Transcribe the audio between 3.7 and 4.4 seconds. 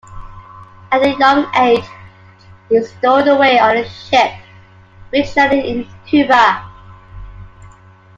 a ship